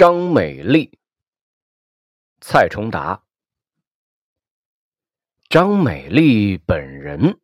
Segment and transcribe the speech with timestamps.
[0.00, 0.98] 张美丽，
[2.40, 3.22] 蔡崇达。
[5.50, 7.38] 张美丽本人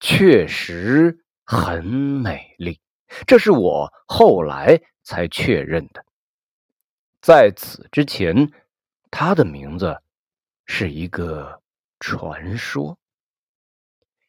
[0.00, 2.80] 确实很美丽，
[3.26, 6.02] 这是我后来才确认的。
[7.20, 8.50] 在此之前，
[9.10, 10.00] 她的名字
[10.64, 11.60] 是一个
[11.98, 12.98] 传说。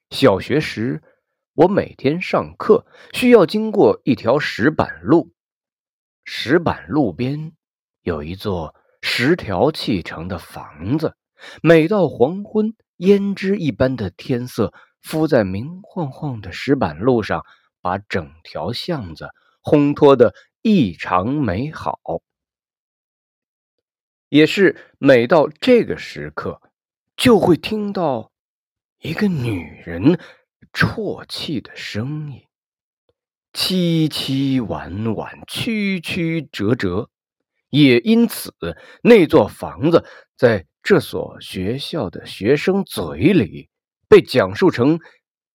[0.09, 1.01] 小学时，
[1.53, 5.31] 我每天上课需要经过一条石板路，
[6.25, 7.53] 石板路边
[8.03, 11.15] 有一座石条砌成的房子。
[11.63, 17.43] 每到黄昏，胭脂一般的天色敷在明晃晃的石板路上，
[17.81, 19.29] 把整条巷子
[19.63, 21.99] 烘托的异常美好。
[24.29, 26.61] 也是每到这个时刻，
[27.17, 28.31] 就会听到。
[28.99, 30.19] 一个女人
[30.71, 32.45] 啜泣的声音，
[33.51, 37.09] 凄凄婉婉，曲曲折折，
[37.71, 38.53] 也因此，
[39.01, 40.05] 那座房子
[40.37, 43.69] 在这所学校的学生嘴里
[44.07, 44.99] 被讲述成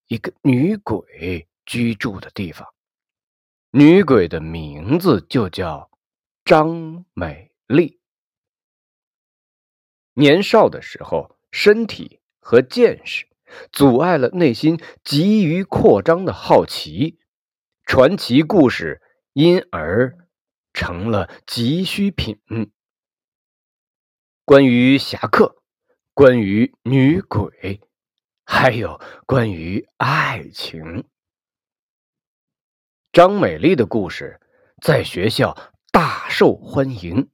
[0.09, 2.67] 一个女鬼居住的地方。
[3.71, 5.91] 女鬼的名字就叫
[6.45, 8.01] 张美丽。
[10.15, 13.29] 年少的时候，身体和见识。
[13.71, 17.21] 阻碍了内心急于扩张的好奇，
[17.85, 19.01] 传奇故事
[19.35, 20.17] 因而
[20.77, 22.39] 成了急需品。
[24.45, 25.63] 关于侠客，
[26.13, 27.81] 关于女鬼，
[28.45, 31.09] 还有关于爱情，
[33.11, 34.39] 张美丽的故事
[34.83, 37.31] 在学校大受欢迎，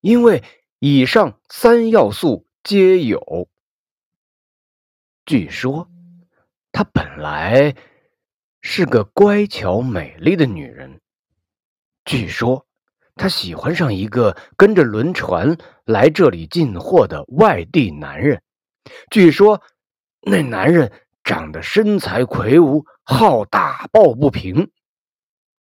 [0.00, 0.44] 因为
[0.78, 3.48] 以上三要素皆有。
[5.24, 5.90] 据说，
[6.70, 7.74] 她本来
[8.60, 11.00] 是个乖巧美丽的女人。
[12.04, 12.66] 据说，
[13.16, 18.42] 她喜欢上一个跟着轮船来这里进货的外地男人。
[19.10, 19.62] 据说，
[20.20, 20.92] 那男人
[21.22, 24.70] 长得身材魁梧，好打抱不平。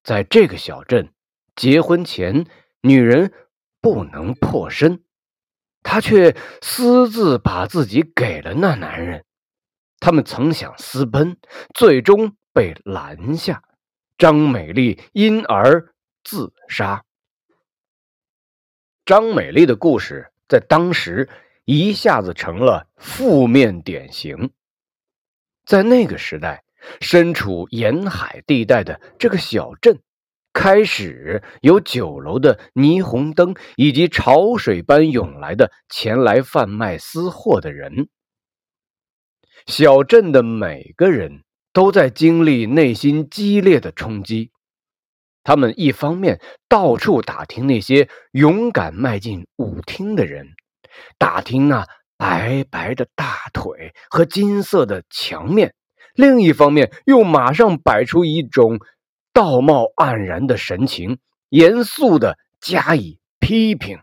[0.03, 1.13] 在这个小镇，
[1.55, 2.47] 结婚前
[2.81, 3.33] 女人
[3.81, 5.05] 不能破身，
[5.83, 9.25] 她却私自把自己给了那男人。
[10.01, 11.39] 他们曾想私奔，
[11.75, 13.63] 最终被拦下。
[14.19, 17.05] 张美丽因而自杀。
[19.05, 21.29] 张美丽的故事在当时
[21.67, 24.51] 一下子成了负面典型。
[25.67, 26.65] 在那个时代，
[27.03, 30.01] 身处沿海地带的这个小镇，
[30.55, 38.09] 开始有酒楼的霓虹灯，以及潮水般涌来的前来贩卖私货的人。
[39.67, 41.45] 小镇的每个人
[41.75, 44.51] 都在经历内心激烈的冲击，
[45.45, 50.55] 他们一方面到处打听那些勇敢迈进舞厅的人，
[51.19, 55.69] 打听那白白的大腿和金色的墙面；
[56.15, 58.81] 另一方面又马上摆出一种
[59.33, 61.19] 道貌岸然的神情，
[61.51, 64.01] 严肃的加以批评。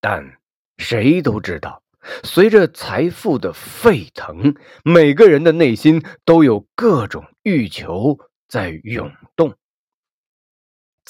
[0.00, 0.38] 但
[0.78, 1.82] 谁都知道。
[2.24, 9.54] 随着财富的沸腾，每个人的内心都有各种欲求在涌动。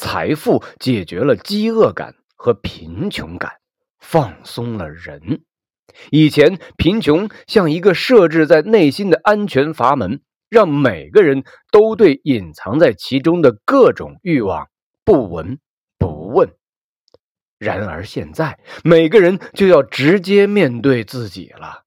[0.00, 3.52] 财富解决了饥饿感和贫穷感，
[3.98, 5.44] 放松了人。
[6.10, 14.70] 以前，贫穷像一个设置在内心的安全阀门，让每个人都对隐藏在其中的各种欲望
[15.04, 15.58] 不闻
[15.98, 16.50] 不问。
[17.58, 21.84] 然而现在，每个人就要直接面对自己了。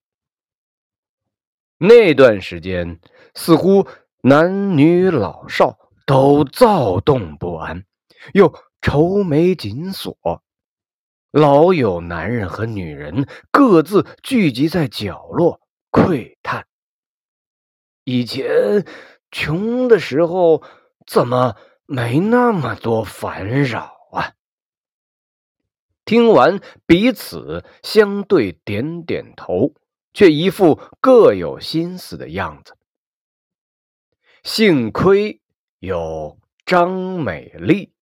[1.80, 3.00] 那段时间，
[3.34, 3.88] 似乎
[4.22, 7.84] 男女老少都躁动不安，
[8.34, 10.44] 又愁眉紧锁，
[11.32, 16.68] 老有男人和女人各自聚集在角落窥探。
[18.04, 18.86] 以前
[19.32, 20.64] 穷的时候，
[21.08, 24.34] 怎么没那么多烦扰啊？
[26.06, 29.74] 听完，彼此相对点点头，
[30.14, 32.78] 却一副各有心思的样子。
[34.44, 35.42] 幸亏
[35.80, 37.93] 有张美丽，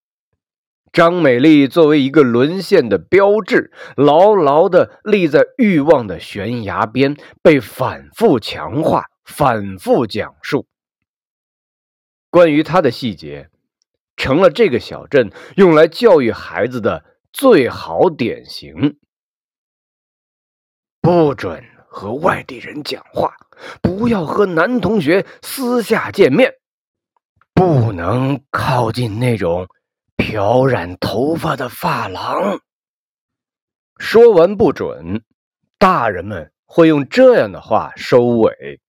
[0.91, 10.67] 张美丽作为一个沦陷的标志，牢牢的立在欲望的悬崖边，被反复强化、反复讲述。
[12.29, 13.49] 关于她的细节，
[14.17, 17.05] 成了这个小镇用来教育孩子的。
[17.33, 18.97] 最好典型，
[20.99, 23.33] 不准和外地人讲话，
[23.81, 26.55] 不要和男同学私下见面，
[27.53, 29.65] 不能靠近那种
[30.21, 32.61] 漂染头发的发廊。
[33.97, 35.23] 说完不准，
[35.79, 38.79] 大人们会用这样的话收尾。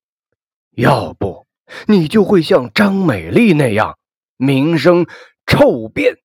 [0.73, 1.47] 要不，
[1.89, 3.99] 你就会像张美丽那样，
[4.37, 5.07] 名声
[5.47, 6.19] 臭遍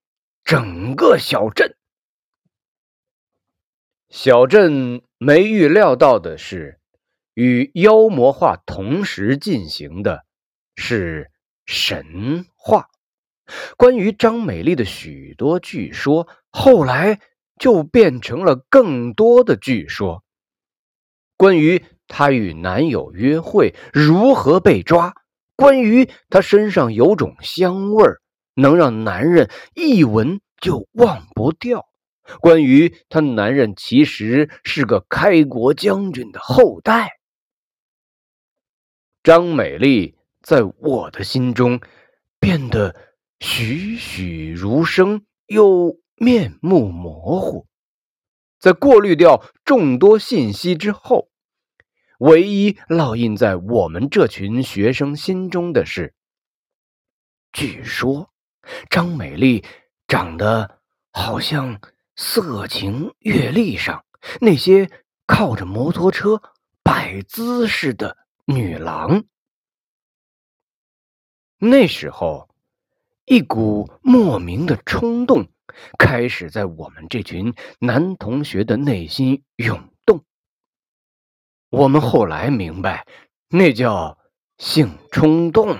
[0.43, 1.77] 整个小镇。
[4.09, 6.81] 小镇没预料到的是，
[7.33, 10.25] 与妖魔化同时进行的
[10.75, 11.31] 是
[11.65, 12.89] 神话。
[13.77, 17.19] 关于张美丽的许多据说，后来
[17.59, 20.23] 就变成了更多的据说。
[21.37, 25.11] 关于她与男友约会，如何被抓；
[25.55, 28.21] 关于她身上有种香味儿，
[28.55, 31.81] 能让男人一闻就忘不掉；
[32.41, 37.19] 关于她男人其实是个开国将军的后代。
[39.23, 41.81] 张美丽在我的心中
[42.39, 42.95] 变得
[43.39, 47.67] 栩栩如生，又面目模糊。
[48.59, 51.29] 在过滤掉众多信息之后，
[52.19, 56.15] 唯一烙印在我们这群学生心中的是：
[57.53, 58.33] 据说
[58.89, 59.63] 张美丽
[60.07, 60.81] 长得
[61.11, 61.79] 好像
[62.15, 64.03] 色情阅历上
[64.41, 64.89] 那些
[65.27, 66.41] 靠着摩托车
[66.83, 69.25] 摆姿势的女郎。
[71.59, 72.46] 那时候，
[73.29, 75.49] 一股莫名的冲动
[75.99, 80.23] 开始在我们这群男同学的内心涌动。
[81.69, 83.05] 我们后来明白，
[83.49, 84.17] 那叫
[84.57, 85.77] 性冲动，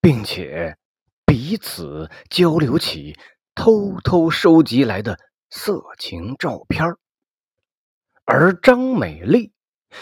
[0.00, 0.76] 并且
[1.24, 3.16] 彼此交流起
[3.54, 5.20] 偷偷收集来的
[5.50, 6.96] 色情照片
[8.24, 9.52] 而张美丽，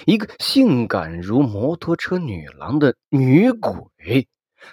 [0.06, 4.26] 一个性感如摩托车女郎的女鬼，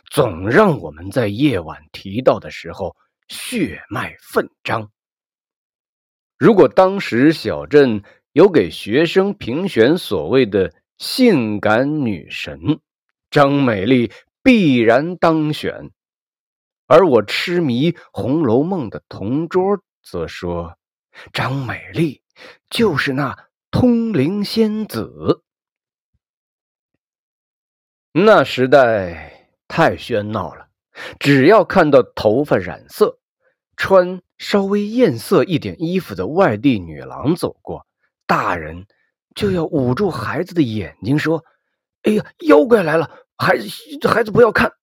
[0.09, 2.95] 总让我们在夜晚提到的时候
[3.27, 4.91] 血脉奋张。
[6.37, 8.03] 如果当时小镇，
[8.33, 12.79] 有给学生评选所谓的性感女神，
[13.29, 14.11] 张美丽
[14.43, 15.91] 必然当选。
[16.87, 20.77] 而我痴迷《红楼梦》的同桌则说，
[21.33, 22.21] 张美丽
[22.69, 25.41] 就是那通灵仙子。
[28.11, 29.34] 那时代
[29.67, 30.67] 太喧闹了，
[31.19, 33.19] 只要看到头发染色、
[33.75, 37.85] 穿稍微艳色一点衣服的外地女郎走过。
[38.27, 38.87] 大人
[39.35, 41.43] 就要捂住孩子的眼睛，说
[42.03, 43.09] ：“哎呀，妖怪来了！
[43.37, 43.67] 孩子，
[44.07, 44.73] 孩子不要看。”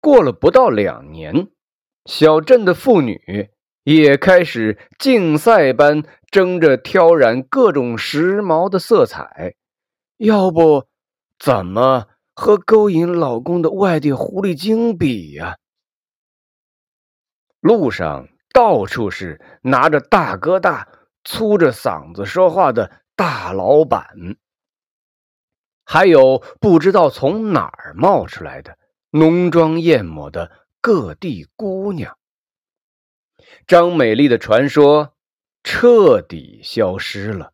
[0.00, 1.48] 过了不到两年，
[2.04, 3.50] 小镇的妇女
[3.84, 9.54] 也开始竞赛般争着挑染各种时髦的色彩，
[10.18, 10.86] 要不
[11.38, 12.06] 怎么
[12.38, 15.58] 和勾引老公的外地狐狸精比呀？
[17.58, 20.88] 路上到处是拿着大哥大。
[21.24, 24.36] 粗着嗓子说话的大老板，
[25.84, 28.78] 还有不知道从哪儿冒出来的
[29.10, 30.50] 浓妆艳抹的
[30.80, 32.16] 各地姑娘。
[33.66, 35.12] 张美丽的传说
[35.62, 37.52] 彻底消失了，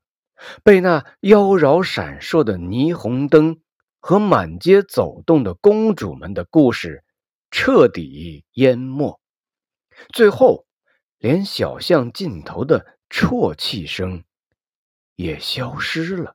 [0.63, 3.61] 被那妖娆闪烁的霓虹灯
[4.06, 7.05] 和满街走动的公主们的故事
[7.51, 9.19] 彻底淹没。
[10.12, 10.67] 最后，
[11.17, 12.99] 连小巷尽头的。
[13.09, 14.25] 啜泣声
[15.14, 16.35] 也消失了，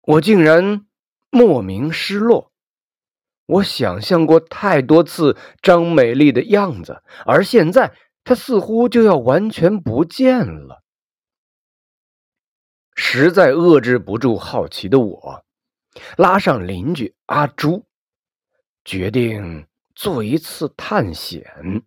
[0.00, 0.84] 我竟然
[1.30, 2.52] 莫名失落。
[3.46, 10.82] 我想象过太多次张美丽的样子，而现在她似乎就要完全不见了。
[12.96, 15.44] 实在遏制不住好奇的我，
[16.16, 17.84] 拉上邻居阿朱，
[18.84, 21.82] 决定做一次探险。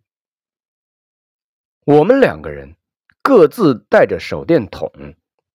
[1.84, 2.76] 我们两个人。
[3.22, 4.88] 各自带着手电筒、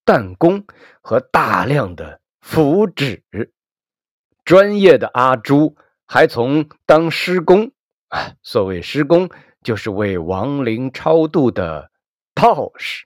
[0.03, 0.65] 弹弓
[1.00, 3.24] 和大量的符纸。
[4.43, 7.72] 专业的阿朱还从当施工，
[8.10, 9.29] 啊，所谓施工
[9.63, 11.91] 就是为亡灵超度的
[12.36, 13.05] 道士。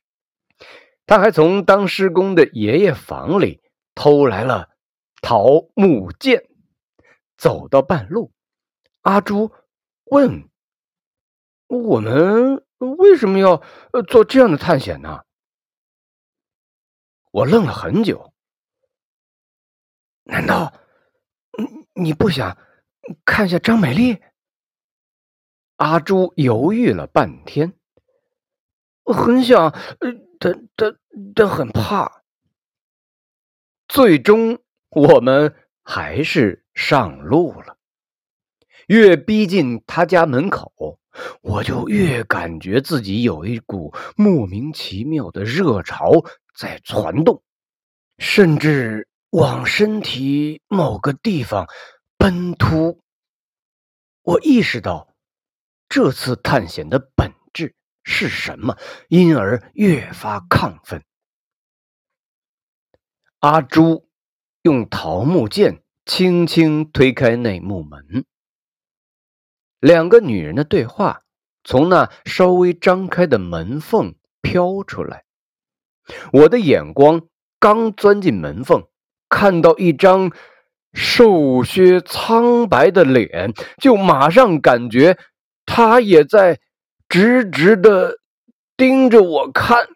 [1.06, 3.62] 他还从当施工的爷爷房里
[3.94, 4.70] 偷来了
[5.26, 6.48] 桃木剑。
[7.36, 8.32] 走到半路，
[9.02, 9.52] 阿朱
[10.04, 10.48] 问
[11.68, 12.64] 我们。
[12.78, 13.58] 为什么要
[14.08, 15.24] 做这样的探险呢？
[17.32, 18.34] 我愣了很久。
[20.24, 20.72] 难道
[21.58, 22.58] 你你不想
[23.24, 24.22] 看一下张美丽？
[25.78, 27.74] 阿朱犹豫了半天，
[29.06, 29.74] 很想，
[30.38, 31.00] 但但
[31.34, 32.24] 但很怕。
[33.88, 34.60] 最终，
[34.96, 37.78] 我们还是上路了。
[38.88, 41.00] 越逼近他家门口，
[41.42, 46.12] 我就越感觉自己有一股莫名其妙的热潮
[46.58, 47.44] 在攒动，
[48.20, 51.68] 甚至往身体某个地方
[52.18, 53.02] 奔突。
[54.22, 55.14] 我意识到
[55.90, 58.78] 这次探险的本质是什么，
[59.10, 61.04] 因而越发亢奋。
[63.40, 64.05] 阿朱
[64.66, 68.26] 用桃木剑轻轻推开那木门，
[69.80, 71.22] 两个女人的对话
[71.64, 75.24] 从那稍微张开的门缝飘出来。
[76.34, 77.28] 我的眼光
[77.60, 78.88] 刚钻进门缝，
[79.30, 80.32] 看到一张
[80.94, 85.20] 瘦削苍白的脸，就马上感觉
[85.68, 86.60] 他也在
[87.08, 88.18] 直直的
[88.76, 89.90] 盯着我看。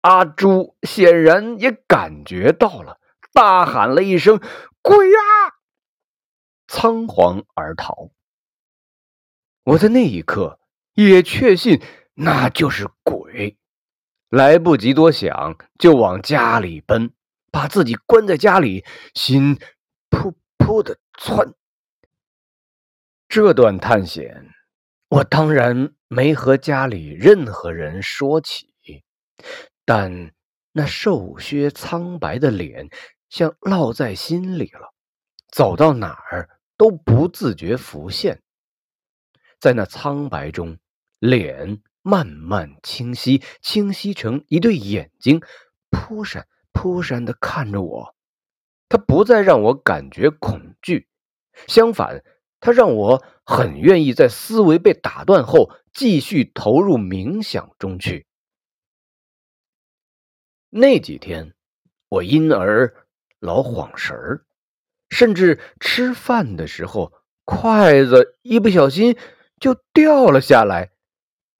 [0.00, 2.98] 阿朱显然也感觉到了，
[3.32, 4.40] 大喊了一声
[4.82, 5.18] ：“鬼呀！”
[6.66, 8.10] 仓皇而逃。
[9.64, 10.58] 我在那一刻
[10.94, 11.82] 也确信
[12.14, 13.56] 那就是鬼，
[14.28, 17.12] 来不及多想，就往家里奔，
[17.52, 19.58] 把自己关在家里，心
[20.10, 21.54] 扑扑的窜。
[23.28, 24.54] 这段探险，
[25.08, 28.74] 我当然没和家里任何人说起。
[29.84, 30.32] 但
[30.72, 32.88] 那瘦削苍白的脸
[33.28, 34.94] 像烙在心里了，
[35.50, 38.42] 走到哪儿都不自觉浮现。
[39.58, 40.78] 在那苍白中，
[41.18, 45.40] 脸慢慢清晰，清晰成一对眼睛，
[45.90, 48.14] 扑闪扑闪的看着我。
[48.88, 51.08] 他不再让我感觉恐惧，
[51.66, 52.24] 相反，
[52.60, 58.26] 他让我很愿意在思维被打断后继续投入冥想中去。
[60.70, 61.54] 那几天，
[62.08, 63.07] 我因而
[63.40, 64.44] 老晃神儿，
[65.10, 67.12] 甚至吃饭的时候，
[67.44, 69.16] 筷子一不小心
[69.60, 70.90] 就掉了下来。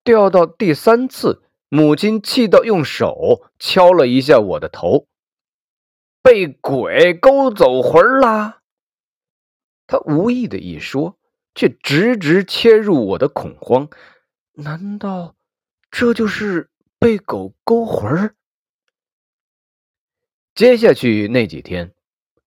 [0.05, 5.07] 掉到第三次，母亲气到用手敲了一下我的头，
[6.23, 8.63] 被鬼勾走魂啦。
[9.87, 11.19] 他无意的一说，
[11.55, 13.89] 却直直切入我的恐慌。
[14.55, 15.37] 难道
[15.91, 18.35] 这就是被狗勾魂儿？
[20.59, 21.95] 接下去那几天，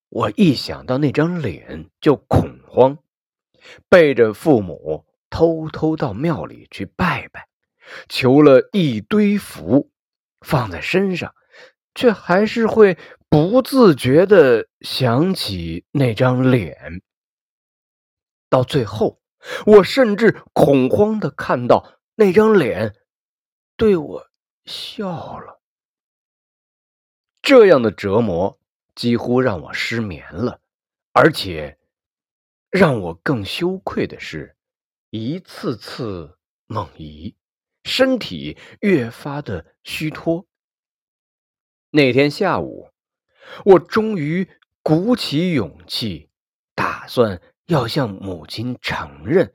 [0.09, 2.97] 我一想到那张脸就恐慌，
[3.87, 7.47] 背着父母偷偷到庙里去拜拜，
[8.09, 9.91] 求了一堆符
[10.41, 11.33] 放在身上，
[11.95, 12.97] 却还是会
[13.29, 17.01] 不自觉的想起那张脸。
[18.49, 19.21] 到最后，
[19.65, 22.93] 我甚至恐慌的看到那张脸
[23.77, 24.27] 对我
[24.65, 25.60] 笑了。
[27.53, 28.57] 这样的折磨
[28.95, 30.61] 几乎让我失眠了，
[31.11, 31.77] 而且
[32.69, 34.55] 让我更羞愧的是，
[35.09, 37.35] 一次次梦遗，
[37.83, 40.47] 身体越发的虚脱。
[41.89, 42.89] 那天下午，
[43.65, 44.47] 我终于
[44.81, 46.29] 鼓起勇气，
[46.73, 49.53] 打算要向母亲承认，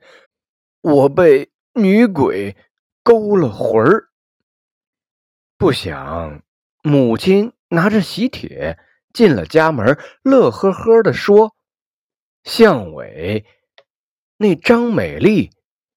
[0.81, 2.55] 我被女鬼
[3.01, 4.11] 勾了魂儿。
[5.57, 6.43] 不想
[6.83, 7.56] 母亲。
[7.69, 8.79] 拿着喜帖
[9.13, 11.55] 进了家门，乐呵呵的说
[12.43, 13.45] ：“向伟，
[14.37, 15.51] 那张美丽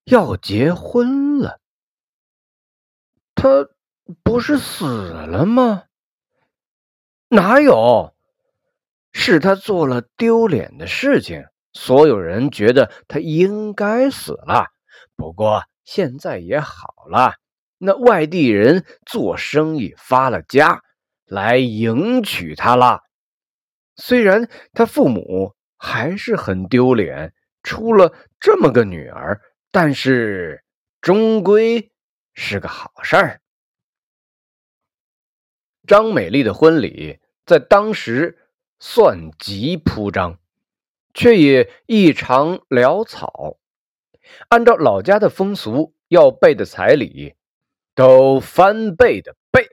[0.04, 1.60] 要结婚了。
[3.34, 3.68] 她
[4.22, 5.84] 不是死了吗？
[7.28, 8.14] 哪有？
[9.12, 14.66] 是他做了丢脸的事情，所有人觉得他应该死了。
[15.16, 17.34] 不过现在也好了，
[17.78, 20.82] 那外地人做生意发了家。”
[21.30, 23.04] 来迎娶她了，
[23.94, 27.32] 虽然他父母还是很丢脸，
[27.62, 30.64] 出了这么个女儿，但是
[31.00, 31.92] 终归
[32.34, 33.40] 是个好事儿。
[35.86, 38.36] 张美丽的婚礼在当时
[38.80, 40.40] 算极铺张，
[41.14, 43.56] 却也异常潦草。
[44.48, 47.36] 按照老家的风俗，要备的彩礼
[47.94, 49.68] 都翻倍的备。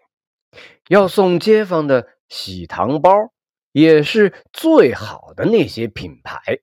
[0.90, 3.34] 要送街坊的喜糖包，
[3.72, 6.60] 也是最好的那些品牌。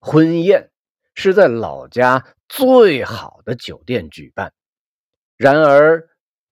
[0.00, 0.70] 婚宴
[1.14, 4.52] 是在老家最好的酒店举办。
[5.36, 6.08] 然而，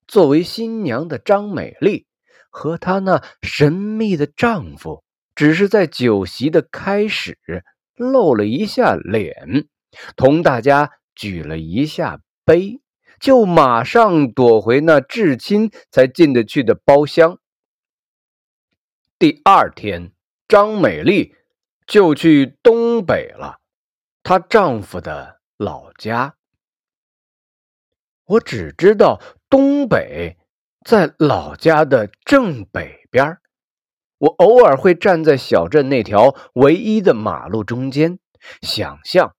[0.06, 2.06] 作为新娘的张美丽
[2.50, 5.04] 和她那神秘的丈夫，
[5.34, 7.38] 只是在酒席的开始
[7.94, 9.68] 露了一下脸，
[10.16, 12.81] 同大家举了一下杯。
[13.22, 17.38] 就马上躲回那至亲才进得去的包厢。
[19.16, 20.10] 第二天，
[20.48, 21.36] 张美丽
[21.86, 23.60] 就去东北了。
[24.24, 26.34] 她丈夫的老家。
[28.24, 30.36] 我只知道东北
[30.84, 33.38] 在老家的正北边
[34.18, 38.18] 我偶尔会站在小镇那条唯一的马路中间，
[38.62, 39.36] 想象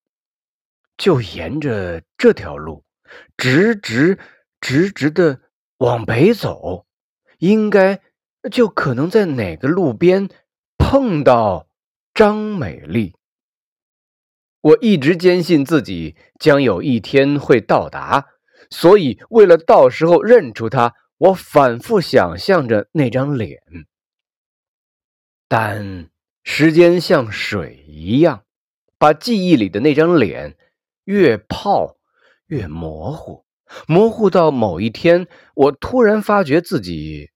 [0.96, 2.86] 就沿着这条路
[3.38, 4.20] 直直
[4.62, 5.42] 直直的
[5.78, 6.86] 往北走，
[7.40, 8.02] 应该
[8.52, 10.30] 就可能在哪个路边
[10.78, 11.68] 碰到
[12.14, 13.16] 张美丽。
[14.62, 18.30] 我一直坚信自己将有一天会到达。
[18.70, 23.62] 所以，为了到时候认出她，我反复想象着那张脸。
[25.50, 26.10] 但
[26.44, 28.46] 时间像水一样，
[28.98, 30.58] 把记忆里的那张脸
[31.04, 31.98] 越泡
[32.54, 33.48] 越模糊，
[33.88, 37.32] 模糊到某一天，我突然发觉自己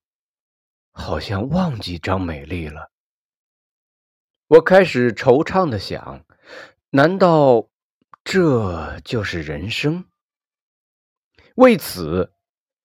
[0.91, 2.91] 好像忘记张美丽了。
[4.47, 6.23] 我开始惆怅的想：
[6.91, 7.69] 难道
[8.23, 10.05] 这就是人生？
[11.55, 12.31] 为此，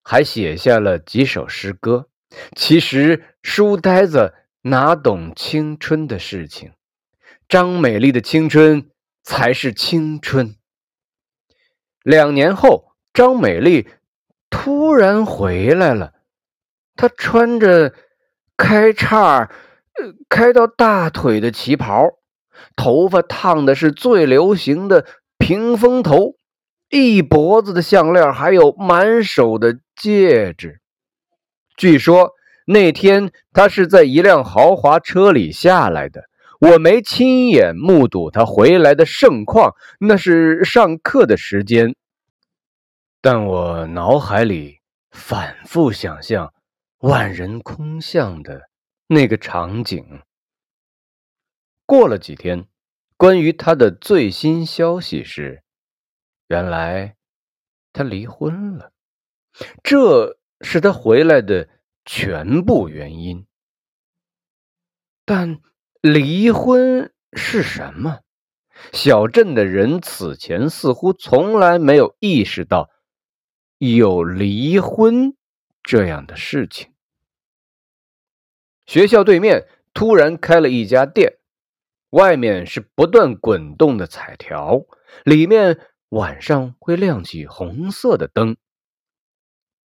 [0.03, 2.09] 还写下了几首诗歌。
[2.57, 6.73] 其实，书呆子哪懂青春的事情？
[7.47, 8.91] 张美丽的青春
[9.23, 10.57] 才是青春。
[12.03, 13.89] 两年后，张美丽
[14.51, 16.13] 突然回来了。
[16.97, 17.95] 她穿着
[18.57, 19.51] 开叉
[19.95, 22.11] 呃，开到大腿的旗袍，
[22.77, 25.07] 头发烫的是最流行的
[25.39, 26.35] 平风头。
[26.91, 30.81] 一脖子的项链，还有满手的戒指。
[31.77, 32.33] 据说
[32.67, 36.25] 那天他是在一辆豪华车里下来的，
[36.63, 41.97] 我没亲眼目睹他回来的盛况，那是上课的时间。
[43.21, 44.79] 但我脑海里
[45.11, 46.55] 反复想象
[46.99, 48.71] 万人空巷的
[49.09, 50.23] 那个场景。
[51.85, 52.69] 过了几天，
[53.17, 55.65] 关于他的最新消息是。
[56.47, 57.17] 原来
[57.93, 58.93] 他离婚了，
[59.83, 61.69] 这是他回来的
[62.05, 63.47] 全部原因。
[65.25, 65.61] 但
[66.03, 68.19] 离婚是什么？
[68.93, 72.91] 小镇的人此前似乎从来没有意识到
[73.79, 75.37] 有离婚
[75.83, 76.93] 这样的事情。
[78.85, 81.39] 学校对面突然开了一家店，
[82.11, 84.83] 外面是不断滚动的彩条，
[85.25, 85.79] 里面。
[86.13, 88.59] 晚上会亮起红色的灯，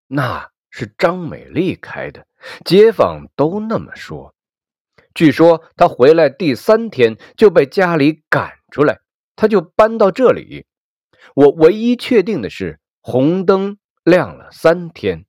[0.07, 2.27] 那是张美丽开的，
[2.65, 4.35] 街坊都那么说。
[5.17, 8.99] 据说他回来第三天就被家里赶出来，
[9.35, 10.67] 他就搬到这里。
[11.33, 15.25] 我唯一确定的是，红灯亮了三天。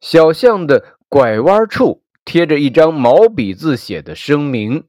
[0.00, 4.84] 小巷的拐弯处贴着一张毛笔字写的声明：“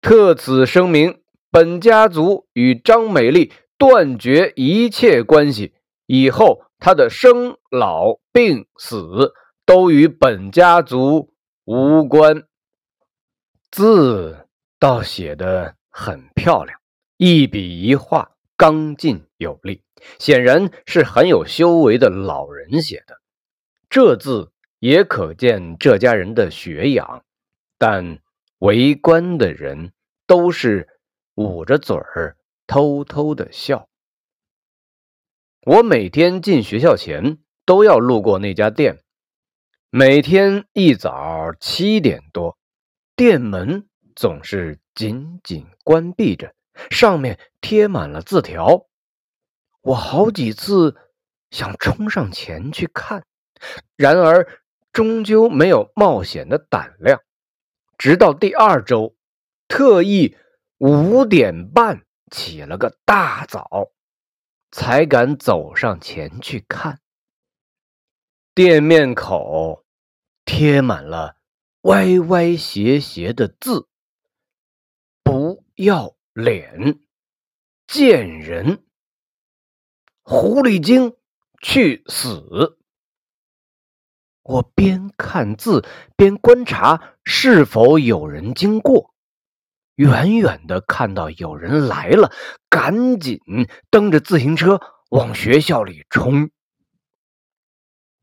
[0.00, 1.20] 特此声明。”
[1.52, 5.74] 本家族与张美丽断绝一切关系，
[6.06, 9.34] 以后她的生老病死
[9.66, 11.34] 都与本家族
[11.70, 12.48] 无关。
[13.70, 16.80] 字倒写得很漂亮，
[17.18, 19.82] 一笔一画刚劲有力，
[20.18, 23.20] 显然是很有修为的老人写的。
[23.90, 27.22] 这字也可见这家人的学养，
[27.76, 28.20] 但
[28.60, 29.92] 围观的人
[30.26, 30.88] 都是。
[31.34, 33.88] 捂着嘴儿偷偷的笑。
[35.64, 39.04] 我每天进学校前都要路过那家店，
[39.90, 42.58] 每天一早七点多，
[43.16, 46.54] 店门总是紧紧关闭着，
[46.90, 48.86] 上面贴满了字条。
[49.80, 50.94] 我好几次
[51.50, 53.24] 想冲上前去看，
[53.96, 54.60] 然而
[54.92, 57.22] 终究没有冒险的胆量。
[57.96, 59.16] 直到第二周，
[59.68, 60.36] 特意。
[60.80, 63.90] 五点半起了个大早，
[64.70, 67.00] 才敢走上前去看。
[68.58, 69.84] 店面口
[70.44, 71.36] 贴满了
[71.82, 73.86] 歪歪斜斜的字
[75.22, 76.98] ：“不要脸，
[77.86, 78.84] 贱人，
[80.24, 81.14] 狐狸精，
[81.62, 82.76] 去死！”
[84.42, 89.14] 我边看字边观察是否有人经过。
[89.94, 92.32] 远远的看到有人来了，
[92.68, 93.38] 赶紧
[93.88, 96.50] 蹬着自行车往学校里冲。